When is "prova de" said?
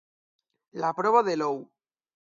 1.01-1.39